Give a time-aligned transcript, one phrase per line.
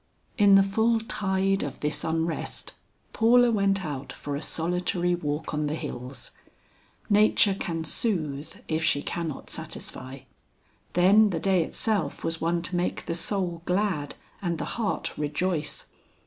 [0.35, 2.73] In the full tide of this unrest,
[3.13, 6.31] Paula went out for a solitary walk on the hills.
[7.07, 10.21] Nature can soothe if she cannot satisfy.
[10.93, 15.85] Then the day itself was one to make the soul glad and the heart rejoice.